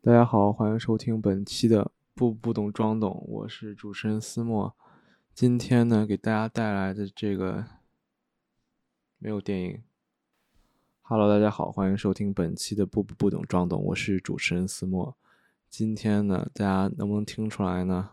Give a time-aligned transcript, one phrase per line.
[0.00, 4.72] 大家好，欢迎收听本期的不不懂装懂，我是主持人思墨。
[5.34, 7.64] 今天呢，给大家带来的这个
[9.18, 9.82] 没有电影。
[11.02, 15.16] Hello，大家好，欢迎收听本期的不不不懂装懂，我是主持人思墨。
[15.68, 18.10] 今天呢，大家能不能听出来呢？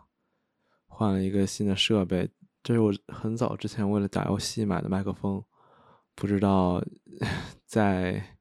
[0.87, 2.31] 换了一个新的设备，
[2.63, 5.43] 这是我很早之前为了打游戏买的麦克风，
[6.15, 6.83] 不知道
[7.67, 8.34] 在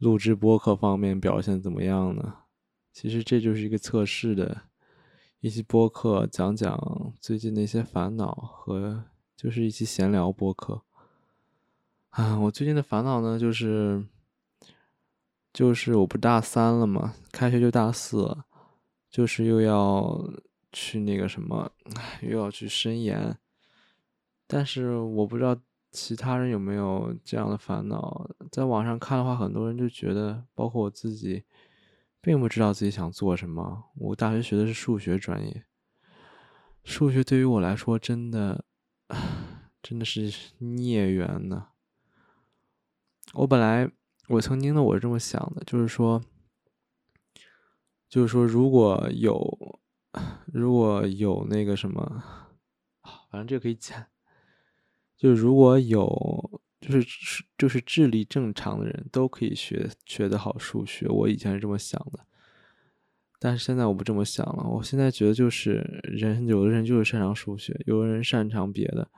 [0.00, 2.38] 录制播客方面表现怎么样呢？
[2.92, 4.62] 其实这就是一个测试的
[5.40, 9.04] 一期播客，讲讲最近的一些烦恼和
[9.36, 10.82] 就是一期闲聊播客。
[12.10, 14.04] 啊，我最近的烦恼呢，就是
[15.52, 18.46] 就是我不大三了嘛，开学就大四了，
[19.08, 20.28] 就是又要
[20.72, 21.70] 去那个什么，
[22.22, 23.36] 又要去申研。
[24.46, 25.56] 但是我不知道
[25.90, 31.44] 其他人有没有这样的烦恼，在网上看的话，很多人就觉得，包括我自己。
[32.22, 33.84] 并不知道自己想做什么。
[33.96, 35.64] 我大学学的是数学专业，
[36.84, 38.66] 数学对于我来说真的，
[39.82, 41.68] 真的是孽缘呢。
[43.32, 43.90] 我本来，
[44.28, 46.22] 我曾经的我是这么想的，就是说，
[48.06, 49.80] 就是说，如果有，
[50.52, 52.22] 如果有那个什么，
[53.32, 54.08] 反正这个可以剪，
[55.20, 56.60] 就是如果有。
[56.80, 62.24] 就是就是智力正常的人都可以学学得好数学，我以前是这么想的，
[63.38, 64.66] 但是现在我不这么想了。
[64.66, 69.10] 我现在觉得就是人有的人就是擅长数学，有的人擅长别的。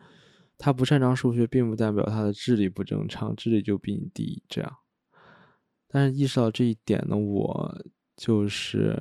[0.58, 4.42] 他不擅长数学，并不代表他的智力不正常，智力就比你低。
[4.48, 4.78] 这样，
[5.86, 7.84] 但是意识到这一点的我，
[8.16, 8.98] 就是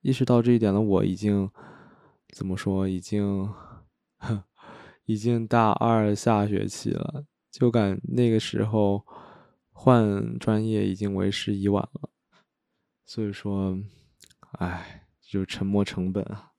[0.00, 1.50] 意识到这一点的我已经
[2.30, 2.88] 怎么说？
[2.88, 3.52] 已经。
[4.16, 4.42] 哼
[5.04, 9.04] 已经大二下学期了，就感那个时候
[9.72, 12.10] 换专业已经为时已晚了，
[13.04, 13.78] 所以说，
[14.58, 16.52] 哎，就沉没成本啊。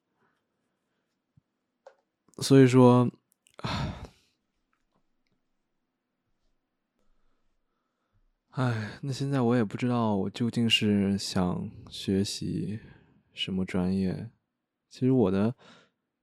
[2.39, 3.09] 所以说，
[8.49, 12.79] 哎，那现在我也不知道我究竟是想学习
[13.33, 14.29] 什么专业。
[14.89, 15.55] 其实我的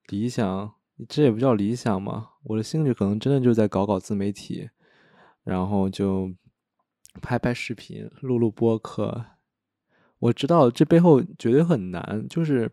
[0.08, 0.79] 理想。
[1.08, 4.68] 这也不叫理想嘛，我的兴趣可能真的就在搞搞自媒体，
[5.44, 6.32] 然后就
[7.20, 9.24] 拍拍视频、录录播客。
[10.18, 12.70] 我知道这背后绝对很难，就是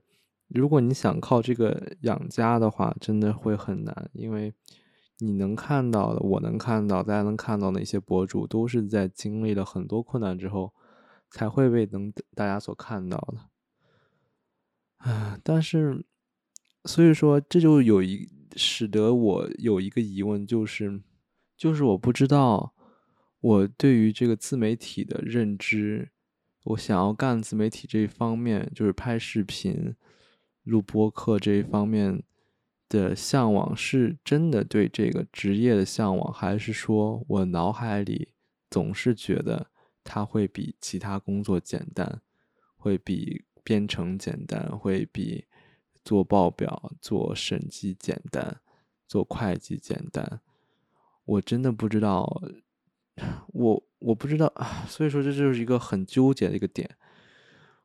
[0.48, 4.54] 如果你想靠这个养家的话，真的会很难，因为
[5.20, 10.74] 你能看到的，我能看到，大家能看到的一些博主，都是在经历了很多困难之后，
[11.30, 15.10] 才会被能大家所看到的。
[15.10, 16.06] 啊，但是。
[16.88, 21.02] 所以说，这就有一使得我有一个疑问，就是，
[21.58, 22.74] 就是我不知道
[23.42, 26.10] 我对于这个自媒体的认知，
[26.64, 29.94] 我想要干自媒体这一方面，就是拍视频、
[30.64, 32.24] 录播课这一方面
[32.88, 38.30] 的向往，是真的对这个职业的向往，还是说我脑海里
[38.70, 39.70] 总是觉得
[40.06, 42.22] 它会比其他工作简单，
[42.78, 45.44] 会比编程简单，会比。
[46.08, 48.62] 做报表、做审计简单，
[49.10, 50.40] 做会计简单，
[51.26, 52.42] 我真的不知道，
[53.48, 54.50] 我我不知道，
[54.88, 56.90] 所以说这就是一个很纠结的一个点。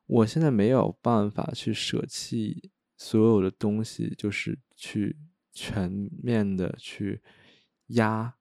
[0.06, 5.16] 我现在没有办法去舍弃所有的东西，就是去
[5.52, 5.90] 全
[6.22, 7.20] 面的去
[7.88, 8.32] 压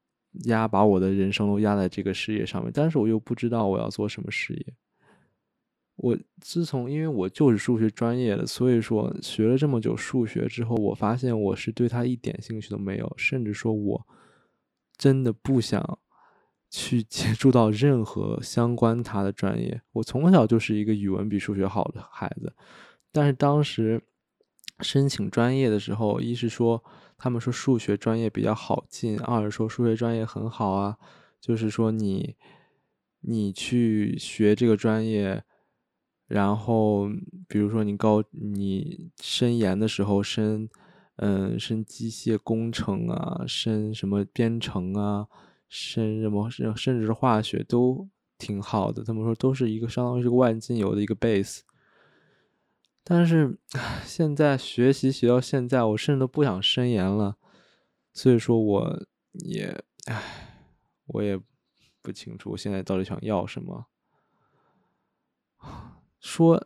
[0.46, 4.76] 压，把我的人生都压在这个事业上面，但是我又不知道我要做什么事业。
[6.04, 14.08] 我自从因为我就是数学专业的，所以说学了这么久数学之后，我发现我是对他一点兴趣都没有，甚至说我
[14.98, 16.00] 真的不想
[16.72, 19.80] 去接触到任何相关他的专业。
[19.92, 22.52] 我从小就是一个语文比数学好的孩子，
[23.12, 24.02] 但是当时
[24.80, 26.84] 申请专业的时候，一是说
[27.16, 30.98] 他们说数学专业比较好进，二是说数学专业很好啊，
[31.40, 32.36] 就是说你
[33.20, 35.44] 你去学这个专业。
[36.32, 37.10] 然后，
[37.50, 40.70] 比如说你高你申研的时候申，
[41.18, 45.28] 嗯，申机械工程啊，申什么编程啊，
[45.68, 48.08] 申什么甚甚至是化学都
[48.38, 49.04] 挺好的。
[49.04, 51.60] 他们说都是一个相当于是个万金油的一个 base。
[53.04, 53.58] 但是
[54.06, 57.36] 现在学习学到现在，我甚至都不想深研了。
[58.14, 59.04] 所以说我
[59.34, 60.24] 也，唉，
[61.08, 61.38] 我也
[62.02, 63.88] 不清楚我现在到底想要什么。
[66.22, 66.64] 说，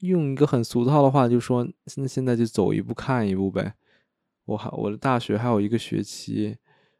[0.00, 1.66] 用一个很俗套的话，就说
[1.96, 3.74] 那现在就走一步看一步呗。
[4.44, 6.56] 我还我的大学还有一个学期，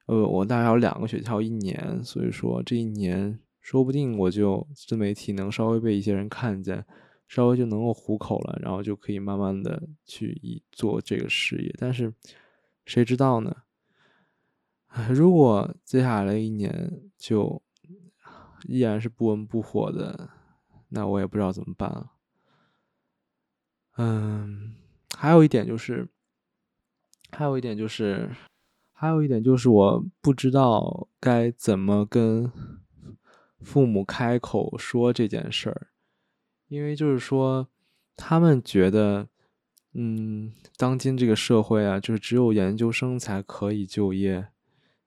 [0.07, 6.85] 呃，我大概有两个学期，还有一年，所以说这一年说不定我就自媒体能稍微被一些人看见，
[7.29, 11.75] 稍微就能够糊口了，然后就可以慢慢的去做这个事业。
[11.79, 12.15] 但是
[12.85, 13.55] 谁知道呢？
[15.11, 17.61] 如果接下来一年就
[18.67, 20.31] 依然是不温不火的，
[20.88, 22.12] 那我也不知道怎么办了。
[23.97, 24.75] 嗯，
[25.17, 26.09] 还有一点就是，
[27.31, 28.31] 还有一点就是，
[28.93, 32.53] 还有一点就是，我不知道该怎么跟
[33.61, 35.88] 父母开口说这件事儿，
[36.69, 37.69] 因为就是说，
[38.17, 39.29] 他们觉得，
[39.94, 44.49] 嗯，当今这个社会啊，就是只有研究生才可以就业。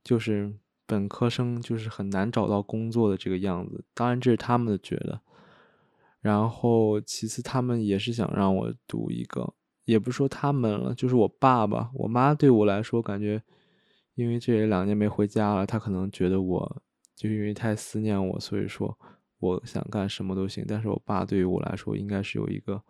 [0.01, 0.51] 就是
[0.87, 5.21] 本科生就是很难找到工作的这个样子，当然这是他们的觉得。
[6.21, 9.53] 然后其次他们也是想让我读一个，
[9.85, 13.41] 也不说他们了，就是我爸爸、我妈对我来说，感觉
[14.15, 16.81] 因为这两年没回家了，他可能觉得我
[17.15, 18.97] 就因为太思念我，所以说
[19.39, 20.65] 我想干什么都行。
[20.67, 22.83] 但是我爸对于我来说，应该是有一个，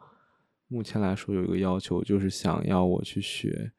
[0.67, 3.71] 目前来说有一个要求，就是想要我去学。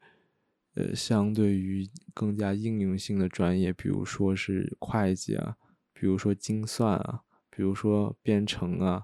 [0.73, 5.57] 呃，相对于更加应用性的专业，比如说是会计啊，
[5.91, 9.03] 比如说精算啊，比如说编程啊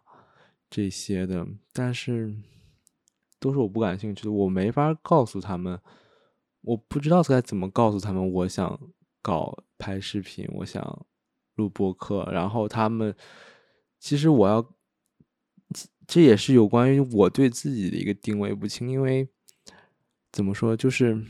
[0.69, 2.35] 这些的，但是
[3.39, 5.79] 都是我不感兴趣的，我没法告诉他们，
[6.61, 8.79] 我不知道该怎么告诉他们，我想
[9.21, 11.05] 搞拍视频，我想
[11.55, 13.15] 录播课，然后他们
[13.99, 14.73] 其实我要，
[16.05, 19.27] 这也是有关于我对自己的一个定位不清，因为
[20.31, 21.23] 怎么说就是。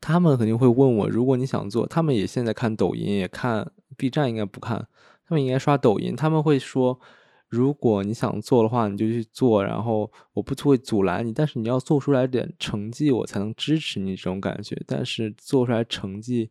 [0.00, 4.88] 他们肯定会问我，如果你想做，他们也现在看抖音，也看 B 站，应该不看，
[5.24, 6.16] 他们应该刷抖音。
[6.16, 6.98] 他们会说，
[7.48, 14.80] 如果你想做的话，你就去做，然后我不会阻拦你，但是你要做出来点成绩，我才能支持你这种感觉。
[14.86, 16.50] 但是做出来成绩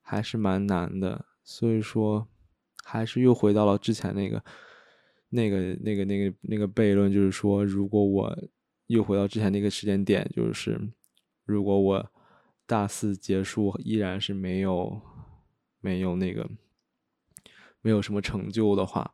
[0.00, 2.26] 还是蛮难的，所以说
[2.82, 4.42] 还是又回到了之前那个、
[5.30, 8.38] 那个、那个、那个、那个悖论，就是说，如果我
[8.86, 10.80] 又回到之前那个时间点，就是
[11.44, 12.10] 如果我。
[12.64, 15.02] 大四结束依然是没有
[15.80, 16.48] 没有那个
[17.82, 19.12] 没有什么成就的话，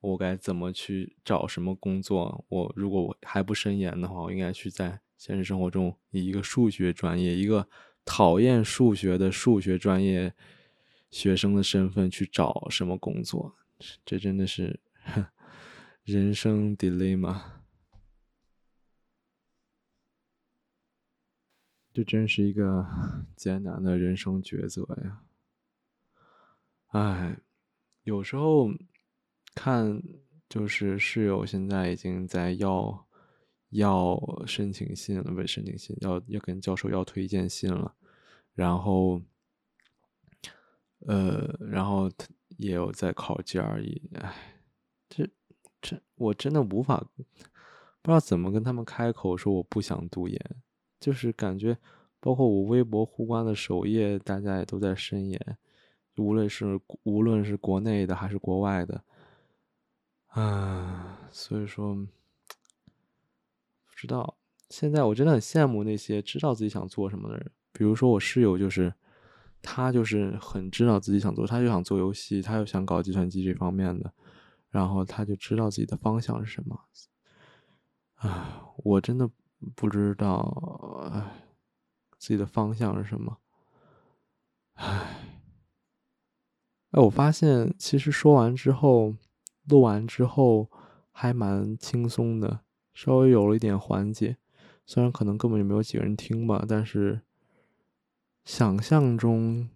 [0.00, 2.44] 我该怎么去找什么工作？
[2.48, 7.68] 我如果我还不深研的话，我应该去在现实生活中以一个数学专业、一个
[8.04, 10.34] 讨厌数学的数学专业
[11.10, 13.56] 学生的身份去找什么工作？
[14.04, 14.80] 这真的是
[16.04, 17.40] 人生 dilemma。
[21.92, 22.86] 这真是一个
[23.34, 25.22] 艰难的人生抉择呀！
[26.88, 27.40] 哎，
[28.04, 28.70] 有时候
[29.58, 30.00] 看
[30.48, 33.06] 就是室友现在已经在要
[33.70, 34.16] 要
[34.46, 37.92] 申请信了，不是申请信，要要跟教授要推荐信了，
[38.54, 39.20] 然后
[41.00, 44.32] 呃，然后他也有在考 GRE，哎，
[45.08, 45.28] 这
[45.82, 47.04] 这我真的无法
[48.00, 50.40] 不知道怎么跟他们开口说我不想读研。
[51.00, 51.78] 就是感觉，
[52.18, 55.40] 包括我微博互关的首页，大家也都在申研，
[56.16, 59.04] 无论是无论是国内的还是国外的，
[60.38, 62.08] 啊，所以说不
[63.96, 64.36] 知道。
[64.70, 68.92] 现在我真的很羡慕那些知道自己想做什么的人，比如说我室友，就是
[69.62, 74.12] 他就是很知道自己想做，他就想做游戏，他又想搞计算机这方面的，
[74.68, 76.80] 然后他就知道自己的方向是什么。
[78.14, 79.30] 啊，我真的。
[79.74, 81.50] 不知道唉
[82.16, 83.38] 自己的方向是什么，
[84.74, 85.34] 唉，
[86.92, 89.16] 哎，我发现其实说完之后，
[89.68, 90.70] 录完之后
[91.10, 92.60] 还蛮轻松的，
[92.94, 94.36] 稍微有了一点缓解。
[94.86, 97.20] 虽然可能根本就没有几个人听吧，但是
[98.44, 99.68] 想象中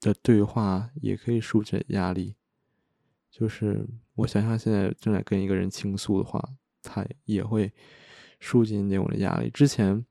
[0.00, 2.34] 的对话也可以舒解压力。
[3.30, 6.42] 就是我想象现在正在跟一个人倾诉的话，
[6.82, 7.72] 他也会。
[8.40, 9.50] 疏解一点我的压力。
[9.50, 10.06] 之前，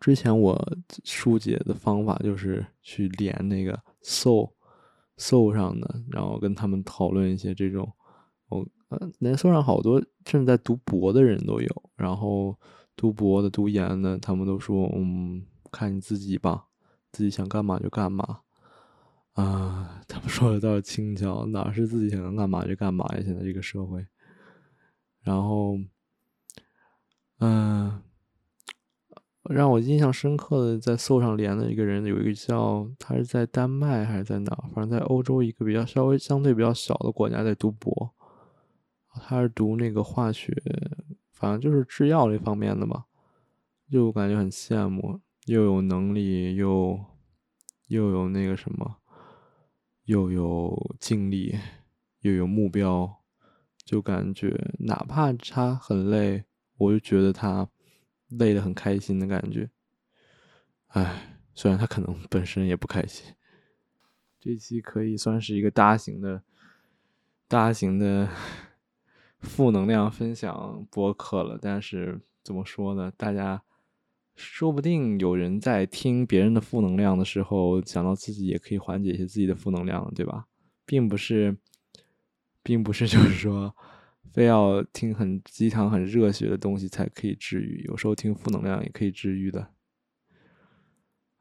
[0.00, 4.52] 之前我疏解的方法就是去连那个 soul
[5.20, 7.92] Soul，Soul 上的，然后跟他们讨论一些这种，
[8.48, 12.58] 我呃，连 Soul 上好多正在读博的人都有，然后
[12.96, 16.66] 读博的、读研的，他们都说，嗯，看你自己吧，
[17.12, 18.40] 自己想干嘛就干嘛。
[19.34, 23.22] 啊，他们说的倒是轻巧，哪是自己想干嘛就干嘛呀？
[23.24, 24.06] 现在这个社会，
[25.22, 25.78] 然后。
[27.42, 28.02] 嗯，
[29.52, 34.56] 让我印象深刻的在 s o 上连的一个人，有一个叫他是在丹麦还是在哪？
[34.72, 38.14] 反正在欧洲一个比较稍微相对比较小的国家在读博，
[39.22, 40.54] 他是读那个化学，
[41.32, 43.06] 反正就是制药这方面的吧，
[43.90, 46.98] 就感觉很羡慕，又有能力又
[47.88, 48.98] 又有那个什么，
[50.04, 51.58] 又有精力，
[52.20, 53.16] 又有目标，
[53.84, 56.44] 就感觉哪怕他很累，
[56.78, 57.68] 我就觉得他
[58.30, 59.70] 累得很开心的感觉。
[60.88, 63.34] 唉，虽然他可能 本身也不开心。
[64.40, 66.42] 这期可以算是一个大型的、
[67.46, 68.28] 大型的
[69.40, 73.12] 负能量分享播客了，但是怎么说呢？
[73.16, 73.62] 大家
[74.34, 80.46] 说不定有人在听别人的负能量的时候，想到自己也可以缓解一些自己的负能量，对吧？
[80.86, 81.58] 并不是，
[82.62, 83.76] 并不是就是说，
[84.32, 89.68] 非要听很鸡汤、很热血的东西才可以治愈，有时候听负能量也可以治愈的。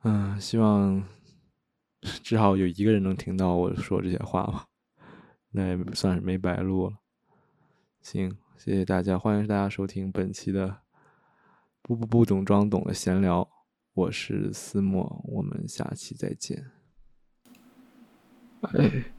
[0.03, 1.03] 嗯，希望。
[2.01, 4.67] 至少有一个人能听到我说这些话吧，
[5.51, 6.98] 那也算是没白录了。
[8.01, 10.77] 行，谢谢大家，欢迎大家收听本期的
[11.81, 13.46] 不不不懂装懂的闲聊，
[13.93, 16.72] 我是思墨，我们下期再见。
[18.62, 19.12] 哎。